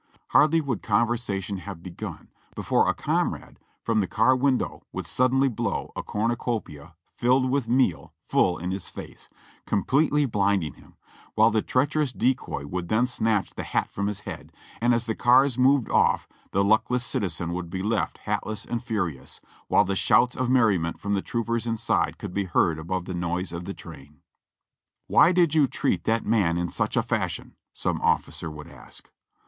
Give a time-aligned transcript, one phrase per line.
[0.29, 5.91] Hardly would conversation have begun before a comrade from the car window would suddenly blow
[5.95, 9.29] a cornucopia filled with meal full in his face,
[9.67, 10.95] completely blinding him,
[11.35, 14.51] while the treacherous decoy would then snatch the hat from his head,
[14.81, 19.39] and as the cars moved off the luckless citizen would be left hatless and furious,
[19.67, 23.51] while the shouts of merriment from the troopers inside could be heard above the noise
[23.51, 24.19] of the train.
[25.07, 29.07] ''Why did you treat that man in such a fashion?" some officer would ask.